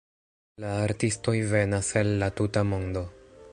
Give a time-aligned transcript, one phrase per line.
[0.63, 3.07] La artistoj venas el la tuta mondo.